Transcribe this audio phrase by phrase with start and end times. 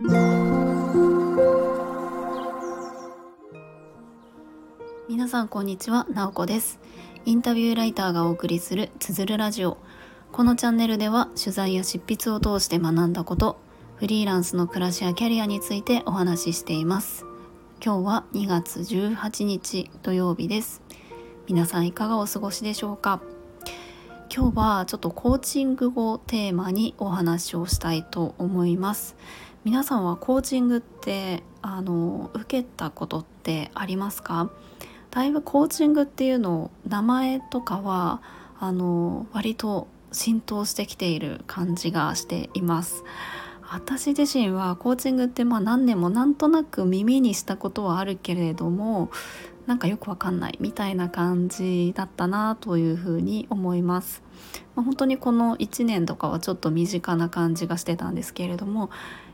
[0.00, 0.12] 皆
[5.26, 6.78] さんこんにちは、なおこです。
[7.24, 9.76] インタビューライターがお送りするつづるラジオ。
[10.30, 13.58] このチャンネルでは取材や執筆を通して学んだこと
[13.96, 17.24] フリーランスの暮らしやキャリアについてお話ししています。
[17.84, 20.80] 今日は2月18日土曜日です。
[21.48, 23.20] 皆さんいかがお過ごしでしょうか？
[24.32, 29.16] 今日はちょっとコーチングをテーマにお話をしたいと思います。
[29.68, 34.50] 皆さんはコーチングってあの受けたことってありますか？
[35.10, 38.22] だいぶコーチングっていうの名前とかは
[38.58, 43.04] あの割と浸透してきている感じがしています。
[43.70, 49.10] 私自身はコーチングってまあ何年もなんとなく耳にしたことはあるけれども
[49.66, 54.22] なんかよくわかんないみたいな感じだったなというふうに思います、
[54.74, 58.88] まあ、本当にこの1年とかはちょっと身近な感じがしてたんですけれども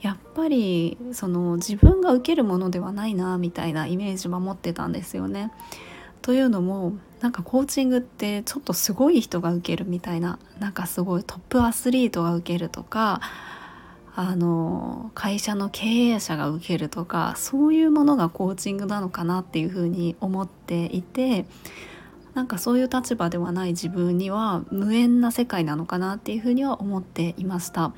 [0.00, 5.52] やっぱりその自分が受けるものではないなみたいなイメージは持ってたんですよね。
[6.22, 13.20] というのもなんかコーチングってちょっとすごい人が受けるみたいななんかすごいトップアスリートが受けるとか
[14.16, 21.46] あの会社の経営者が受けるとかそういうものがコーチングなのかなっていうふうに思っていて
[22.34, 27.94] なんかそういう立場ではない自分には無縁な世界なのかなっていうふうには思っていました。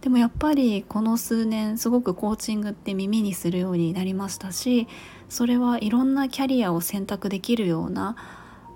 [0.00, 4.86] でもやっぱりこの数年すごくコーチングって耳にするようになりましたし
[5.28, 8.16] それはいろんなキャリアを選択できるような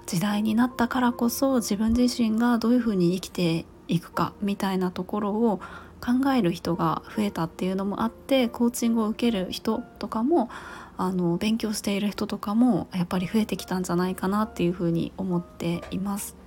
[0.06, 5.60] 時代になったからこそ自分自身がどういうふうに生きていくかみたいなところを
[6.00, 10.50] 考える人が増えたっていうのもあってコーチングを受ける人とかも
[10.96, 16.41] あの勉強している人とかもやっぱり増えてきたんじゃないかなっていうふうに思っています。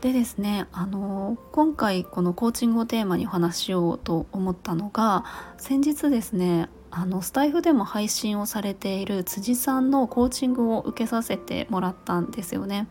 [0.00, 5.24] でですねあの今回このコーチングをテーマにお話しようと思ったのが
[5.56, 12.88] 先日ですねあのスタイフでも配信をされている辻さんのコーチングを受けさせてもらったんですよね。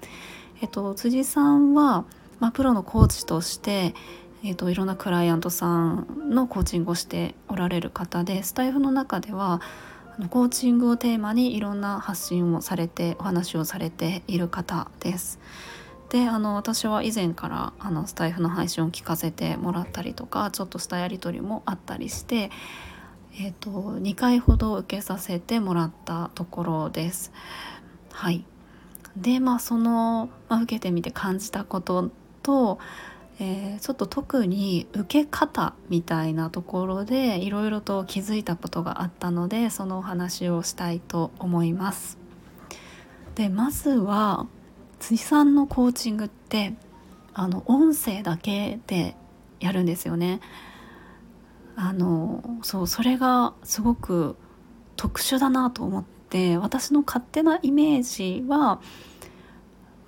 [0.62, 2.06] えっと、辻さんは、
[2.40, 3.96] まあ、プロのコーチとして、
[4.44, 9.62] えっと、いろんなクライアントさんのコーチングをしておられる方でスタイフの中では
[10.30, 15.40] コーチングをテーマにいろんな発信をされてお話をされている方です。
[16.10, 22.50] であの私は以前からあのスタイフの配信を聞かせてもらったりとかちょっとしたやり取りもあったりして、
[23.34, 27.32] えーと、2回ほど受けさせてもらったところです。
[28.12, 28.46] はい
[29.22, 32.12] でまあその、まあ、受けてみて感じたこと
[32.44, 32.78] と、
[33.40, 42.18] えー、ちょっと特に受け方みたいなところでいろいろと気づいたことがあったのでそのお話をしたいと思います。
[43.36, 44.48] でまずは
[45.00, 46.74] 辻さんのコーチングって
[47.34, 49.16] あの音声だけで
[49.60, 50.40] やるんですよね。
[51.76, 54.36] あのそうそれがすごく
[54.96, 58.82] 特殊だなと思って私の勝手なイメージは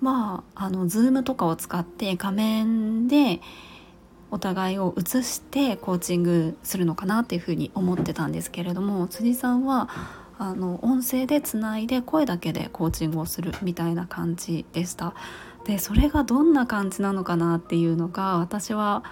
[0.00, 3.40] まああの Zoom とかを使って画面で
[4.32, 9.88] お互いを映してコーチングするのかなっていうふうに思ってたんですけれども辻さんは
[10.40, 15.12] あの音声でつないで声だけでコーチングをするみたいな感じでした。
[15.66, 19.04] でそれがどんな感じなのかなっていうのが私は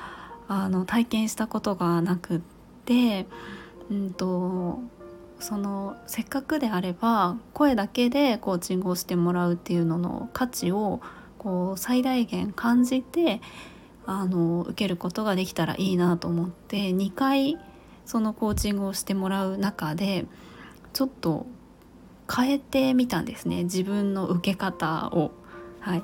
[0.49, 2.41] あの体験したことがなくっ
[2.87, 3.27] て、
[3.91, 4.79] うんと、
[5.39, 11.03] そのせっかくであれば声だけでコーチングをしてもらうっていうのの価値を
[11.37, 13.43] こう最大限感じて
[14.07, 17.59] あの受けることができたらいいなと思って2回
[18.07, 20.25] そのコーチングをしてもらう中で
[20.93, 21.47] ちょっと
[22.35, 23.65] 変えてみたんですね。
[23.65, 25.33] 自分の受け方を。
[25.81, 26.03] はい、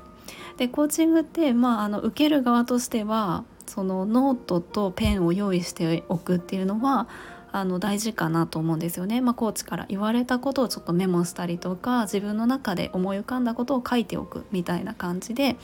[0.57, 7.09] でコーチングって、まあ、あの受ける側としてはそのノートとペンを用意しておくっていうのは
[7.53, 15.57] あの大事かなと思うんですよね、まあ、コーチから言われたことをちょっとメモしたりとか自分の中で思い浮かんだことを書いておくみたいな感じで、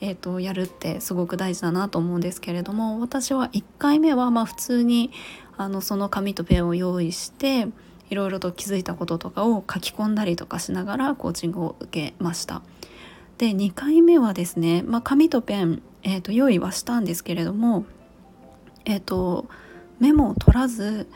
[0.00, 5.10] えーとやるってすごく大事だなと思うんですけれども私は1回目はま普通に
[5.56, 7.68] あのその紙とペンを用意して
[8.08, 12.62] いろいろと気づいたこととかを書き込んだりとかしながらコーチングを受けました。
[13.38, 17.84] で2回目はですね、まあ、紙とペン、えー、と用意はしたんですけれども、
[18.84, 19.46] えーと、
[19.98, 21.06] メモを取らず、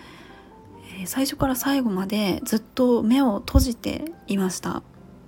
[1.07, 4.83] 最初から最後までずっと目を閉じていました。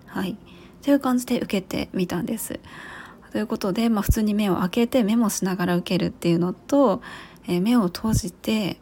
[0.06, 0.36] はい、
[0.82, 2.60] という感じで受けてみたんです。
[3.30, 7.00] ということで、まあ、普通に目を開けてメモしながら受けるっていうのと、
[7.46, 8.78] えー、目を閉じて、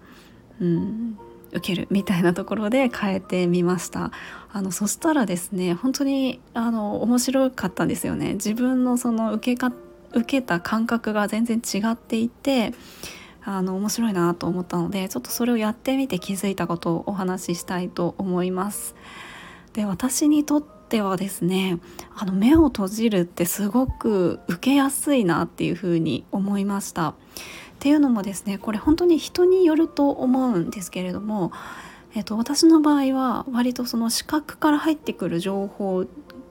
[0.60, 1.18] うん、
[1.52, 4.12] 受けるみたいなところで変えてみました
[4.52, 9.72] あのそしたらですね本当にあの面白かったんですよね自分のその受けか
[10.12, 12.72] 受けた感覚が全然違っていて
[13.42, 18.94] あの面白いなと思ったのでちょっとそれをやってみて気づいたことをお話ししたいと思います。
[19.72, 21.78] で私にとってはですね
[22.16, 27.14] あの目を閉じるってすごく受けやすいなっていうふうに思いました。
[27.80, 31.50] っていうのもですねこれ本当に人によると思うんですけれども、
[32.14, 36.06] えっと、私の場合は割とその視覚から入ってくる情報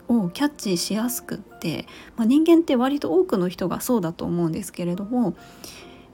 [0.07, 1.85] をキャッチしやすくって、
[2.17, 5.35] まあ、人間って割と多くの人がそうだと思うんですけれども、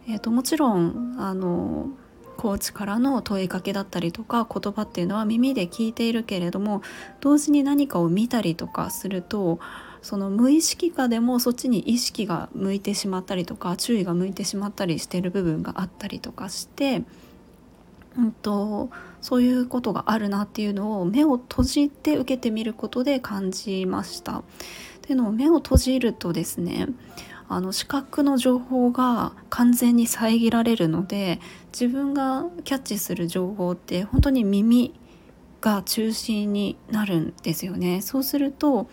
[0.10, 1.88] えー、ともちろんあの
[2.36, 6.82] コーチからの問いかけだったりとか言葉っていうのは耳で聞いているけれども
[7.22, 9.60] 同時に何かを見たりとかすると
[10.06, 17.02] その無意識下でもそっちに意識が向いてしまったりとか注意が向いてしまったりしてる部分があったりとかして、
[18.16, 24.38] うんと、そういうことがあるなっていうのを目を閉じて受けてみることで感じました。
[24.42, 24.44] っ
[25.02, 26.88] ていうのを目を閉じるとですね
[27.50, 31.40] あの視覚の情報が完全に遮られるので
[31.74, 34.94] 自分がキャッチする情報って本当に耳
[35.62, 38.02] が中心になるんですよね。
[38.02, 38.88] そうすると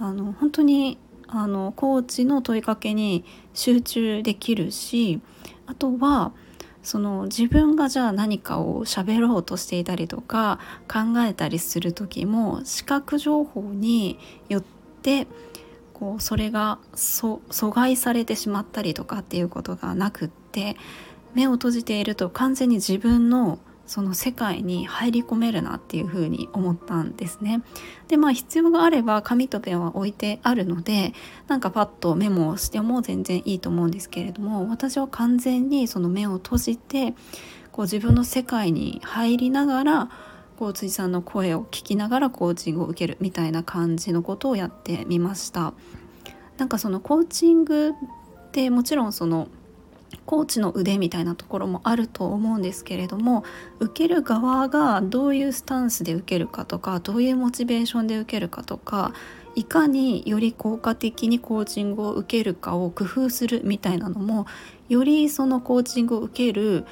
[0.00, 0.98] あの本当に
[1.28, 3.24] あのコーチの問いかけに
[3.54, 5.20] 集中できるし
[5.66, 6.32] あとは
[6.82, 10.58] その自分がじゃあ何かを喋ろうとしていたりとか
[10.88, 14.18] 考えたりする時も視覚情報に
[14.48, 14.64] よっ
[15.02, 15.26] て
[15.92, 20.76] こうそれが阻害されてしまったりとかっていうことがなくって
[21.34, 23.58] 目を閉じていると完全に自分の
[23.90, 27.60] その世界に入り込めるなっていうふに思ったんですね。
[28.06, 31.12] でまあ必要があれば紙とペンは置いてあるので
[31.48, 37.14] なんかパッとメモをしても全然いいと思うんですけれども私は完全にその目を閉じて
[37.72, 40.08] こう自分の世界に入りながら
[40.56, 45.74] こう辻さんの声を聞きながらコーチングを受けるみたいな感じのことをやってみました
[46.58, 49.48] なんかそのコーチングってもちろんその
[50.30, 53.42] コーチの腕みたいなところもあると思うんですけれども
[53.80, 59.12] 受ける側がどういうスタンスで受けるかとかどういうモチベーションで受けるかとか
[59.56, 64.46] いかにより効果的にコーチングを受けるかを工夫するみたいなのも
[64.88, 66.86] よりそのコーチングを受ける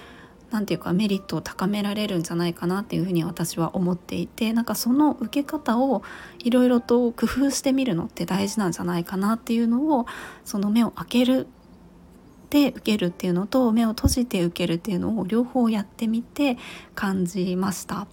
[0.51, 6.03] 何て言うかメリットを高められるんじゃないかなっていうふうに私は思っていてなんかその受け方を
[6.41, 10.07] いろいろと工夫してみるのって大事なんじゃないかなっていうのを
[10.45, 11.47] その目を開ける
[12.51, 16.57] で受けるっていうのと目を閉じて受けるっていうのを両方やってみて
[16.95, 18.07] 感じました。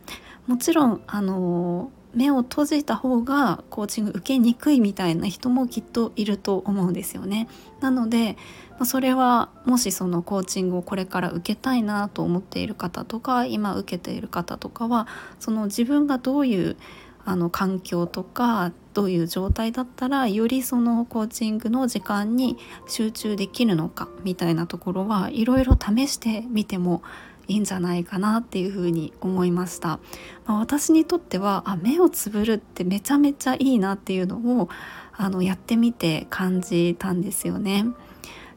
[0.48, 7.48] もちろんあの目を閉じた方がコーチング受けにくいみたいな人もきっといると思うんですよね。
[7.82, 8.38] なので
[8.80, 15.08] まそれはもしそのコーチングをこれから受けたいなと思っている方とか今受けている方とかは
[15.40, 16.78] その自分がどういう
[17.26, 22.58] あの環境とかどういう状態だったらよりそのコーチングの時間に
[22.88, 27.02] 集中できるのかみたいなところはいろいろ試してみても
[27.48, 30.00] いいんじゃないかなっていうふうに思いました、
[30.46, 34.70] まあ、私にとってはあ目をつぶるってめちゃめちゃいいなっていうのを
[35.14, 37.86] あのやってみて感じたんですよね。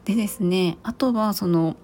[0.05, 1.75] でですねあとはその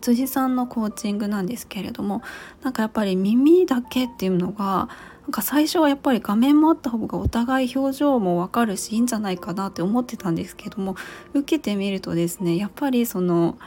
[0.00, 2.22] 辻さんのコーチングなんですけれども
[2.62, 4.88] なんかやっぱり耳だけっていうのが
[5.26, 10.94] なんか最初はやっぱり画面もあった方がお互い表情もわかるしいいんじゃないかなって思ってたんですけども
[11.34, 13.58] 受けてみるとですねやっぱりその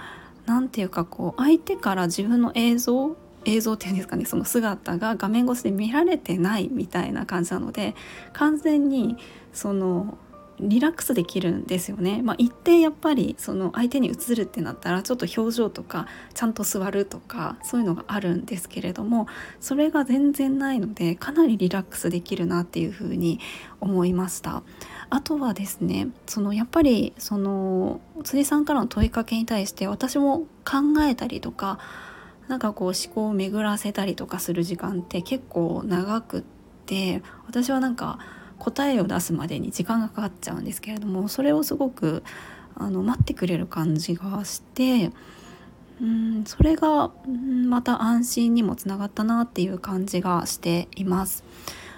[0.46, 7.94] 何て言うかこう相手から自分の映像映像っていうんですかねその姿が画面越しで見られてないみたいな感じなので
[8.32, 9.18] 完全に
[9.52, 10.18] その
[10.60, 12.22] リラックスできるんですよね。
[12.22, 19.28] まあ、一定やっぱりその相手に映るってなったらちょっと表情とかちゃんと座るとかそういうのがあるんですけれども
[19.60, 23.40] それが全然ないのでかなりリラックスできるなっていうふうに
[23.80, 24.64] 思いました。
[25.12, 31.80] あとはですねそのやっぱりその辻さんからの問いかけに対して私も考えたりとか
[32.48, 36.44] なんかこう思考を巡らせたりとかする時間って結構長くっ
[36.86, 38.20] て私はなんか
[38.60, 42.24] 答えを出すまでに時間がかかっちゃうんですけれどもそれをすごく
[42.76, 45.12] あの待ってくれる感じがして
[46.02, 47.12] うんそれが
[47.68, 51.44] また安心にもつながったなっていう感じがしています。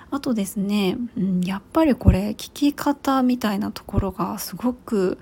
[0.09, 5.17] あとですね、うん、やっぱりこれ聞き方みたいなところがすごく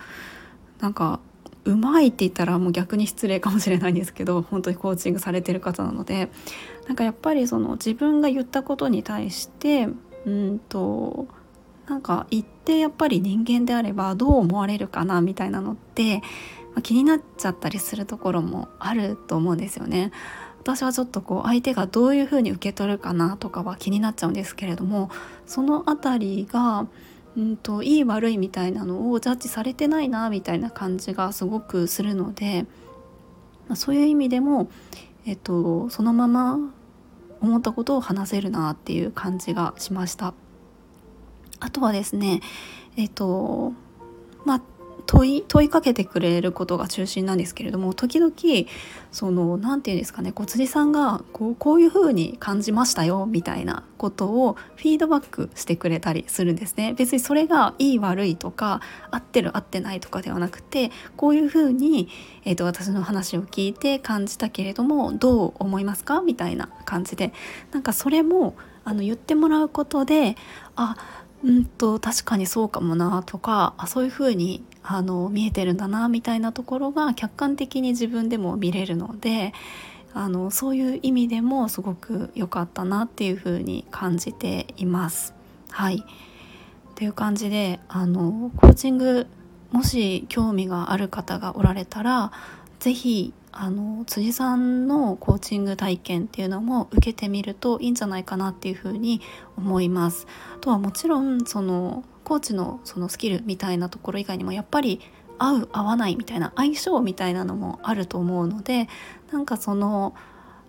[0.80, 1.20] なんか
[1.66, 6.30] うまいって言ったらもう逆に失礼かもしれないんですけど本当にコーチングされてる方なので
[6.88, 9.90] なんかやっぱりその自分が言ったことに対して
[10.26, 11.28] うんと
[11.88, 16.22] なんか言ってやっぱり人間であればどう思われるかなみたいなのって、
[16.76, 20.12] ま、気になっちゃったりするところもあると思うんですよね。
[20.62, 25.10] 私はちょっとこう相手がどういうふうに受け取るかなとかは気になっちゃうんですけれども
[25.48, 26.86] その辺りが
[27.38, 32.66] うんといい悪いみたいなのをジャッジされてないなみたいな感じがすごくするので
[33.70, 34.70] ま、そういう意味でも、
[35.26, 36.60] えっと、そのまま
[37.42, 40.34] 思ったことを話せるなっていう感じがしました。
[41.60, 42.42] あとはですね
[42.96, 43.74] えっと
[44.46, 44.62] まあ
[45.12, 48.32] 問い問いかけてくれることが中心なんですけれども時々
[49.12, 56.94] その何て言うんですかねこう辻さんがこうこういう風に感じましたよみたいなことをフィードバックしてくれたりするんですね。
[56.94, 62.10] 別にそれがいい悪いとか合ってる合ってないとかではなくてこういう風に、
[62.46, 66.22] えーと、私の話を聞いて感じたけれどもどう思いますか？
[66.22, 67.34] みたいな感じで
[67.72, 70.36] なんかそれもあの言ってもらうことで
[70.76, 70.96] あ
[71.44, 79.54] うんと確かにそうかもなとかあそういうふうにあの見えてるんだなみたいなところが客観的に自分でも見れるので
[80.16, 85.36] あのそういう意味でもすごく良かったなっていうふうに感じています。
[85.70, 89.28] はいっていう感じであのコーチング
[89.72, 92.32] もし興味がある方がおられたら
[92.80, 99.22] 是非あの辻さんのコーチング体験っていうのも受けてみるといいんじゃないかなっていうふうに
[99.58, 100.28] 思います。
[100.56, 105.02] あとはもちろんそのコーチのそのスキルみたいなところ以外にもやっぱり
[105.40, 108.88] 合う合わないみたいな相性みたいなのもあると思うので
[109.32, 110.14] なんかその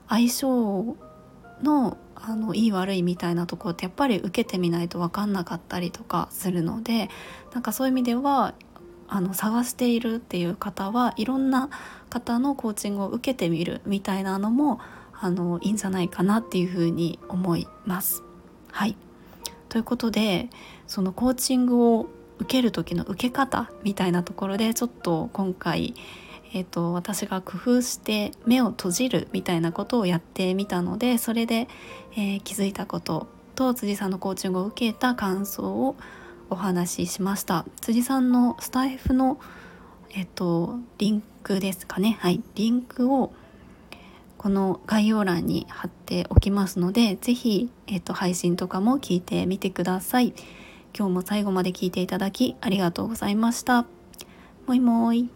[0.09, 0.97] 相性
[1.63, 7.09] のあのいい悪いみたいなところってやっぱり受けてみないと分かんなかったりとかするので
[7.55, 8.55] なんかそういう意味では
[9.11, 11.69] あの探しているっていう方はいろんな
[12.09, 14.81] 方のコーチングを受けてみるみたいなのも
[15.13, 18.23] あのいいんじゃないかなっていうふうに思います。
[18.73, 18.97] はい
[19.69, 20.49] ということで
[20.87, 25.95] そのコーチングを受ける時の受け方みたいなところでちょっと今回、
[26.55, 31.69] えーと、私が工夫して目を閉じるみたいなことをやってみたのでそれで、
[32.13, 35.97] えー、気づいたことと辻さんのコーチングを受けた感想を
[36.51, 37.65] お話ししました。
[37.81, 39.41] 辻さんのスタイフの
[40.11, 42.19] えっとリンクですかね。
[42.21, 42.43] はい。
[42.55, 43.33] リンクを
[44.37, 50.35] この概要欄に貼っておきますので是非、えっと、配信とかも聞いてみてください。
[50.97, 53.87] 今日も最後まで聞いていただきありがとうございました。
[54.67, 55.31] もいもーい。